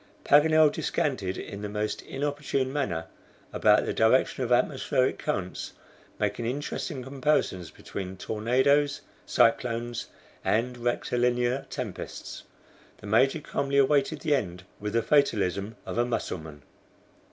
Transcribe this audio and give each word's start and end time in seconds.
Paganel 0.25 0.71
descanted 0.71 1.37
in 1.37 1.61
the 1.61 1.69
most 1.69 2.01
inopportune 2.01 2.73
manner 2.73 3.05
about 3.53 3.85
the 3.85 3.93
direction 3.93 4.43
of 4.43 4.51
atmospheric 4.51 5.19
currents, 5.19 5.73
making 6.17 6.47
interesting 6.47 7.03
comparisons, 7.03 7.69
between 7.69 8.17
tornadoes, 8.17 9.01
cyclones, 9.27 10.07
and 10.43 10.79
rectilinear 10.79 11.67
tempests. 11.69 12.41
The 12.97 13.05
Major 13.05 13.41
calmly 13.41 13.77
awaited 13.77 14.21
the 14.21 14.33
end 14.33 14.63
with 14.79 14.93
the 14.93 15.03
fatalism 15.03 15.75
of 15.85 15.99
a 15.99 16.03
Mussulman. 16.05 16.63